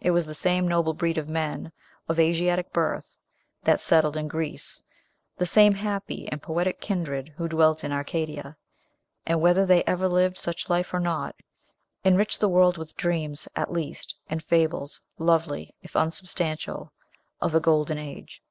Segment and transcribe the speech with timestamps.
[0.00, 1.72] It was the same noble breed of men,
[2.10, 3.18] of Asiatic birth,
[3.62, 4.82] that settled in Greece;
[5.38, 8.58] the same happy and poetic kindred who dwelt in Arcadia,
[9.24, 11.36] and whether they ever lived such life or not
[12.04, 16.92] enriched the world with dreams, at least, and fables, lovely, if unsubstantial,
[17.40, 18.42] of a Golden Age.